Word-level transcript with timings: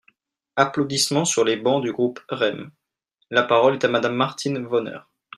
(Applaudissements 0.55 1.25
sur 1.25 1.43
les 1.43 1.57
bancs 1.57 1.83
du 1.83 1.93
groupe 1.93 2.21
REM.) 2.29 2.71
La 3.29 3.43
parole 3.43 3.75
est 3.75 3.85
à 3.85 3.87
Madame 3.87 4.15
Martine 4.15 4.57
Wonner. 4.65 4.97